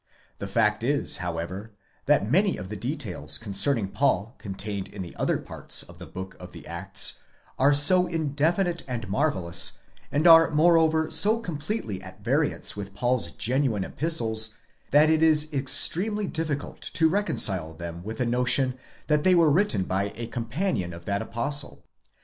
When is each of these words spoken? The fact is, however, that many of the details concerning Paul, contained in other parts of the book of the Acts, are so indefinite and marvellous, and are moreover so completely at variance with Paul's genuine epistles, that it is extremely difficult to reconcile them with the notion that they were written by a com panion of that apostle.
The 0.39 0.47
fact 0.47 0.83
is, 0.83 1.17
however, 1.17 1.73
that 2.07 2.27
many 2.27 2.57
of 2.57 2.69
the 2.69 2.75
details 2.75 3.37
concerning 3.37 3.89
Paul, 3.89 4.33
contained 4.39 4.87
in 4.87 5.13
other 5.15 5.37
parts 5.37 5.83
of 5.83 5.99
the 5.99 6.07
book 6.07 6.35
of 6.39 6.53
the 6.53 6.65
Acts, 6.65 7.19
are 7.59 7.75
so 7.75 8.07
indefinite 8.07 8.83
and 8.87 9.07
marvellous, 9.07 9.77
and 10.11 10.25
are 10.25 10.49
moreover 10.49 11.11
so 11.11 11.37
completely 11.37 12.01
at 12.01 12.23
variance 12.23 12.75
with 12.75 12.95
Paul's 12.95 13.31
genuine 13.33 13.83
epistles, 13.83 14.55
that 14.89 15.11
it 15.11 15.21
is 15.21 15.53
extremely 15.53 16.25
difficult 16.25 16.81
to 16.81 17.07
reconcile 17.07 17.75
them 17.75 18.03
with 18.03 18.17
the 18.17 18.25
notion 18.25 18.79
that 19.05 19.23
they 19.23 19.35
were 19.35 19.51
written 19.51 19.83
by 19.83 20.11
a 20.15 20.25
com 20.25 20.47
panion 20.49 20.95
of 20.95 21.05
that 21.05 21.21
apostle. 21.21 21.83